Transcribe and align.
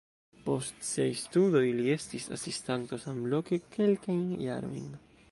Post 0.45 0.85
siaj 0.91 1.09
studoj 1.23 1.61
li 1.81 1.85
estis 1.95 2.25
asistanto 2.37 2.99
samloke 3.03 3.59
kelkajn 3.75 4.25
jarojn. 4.45 4.89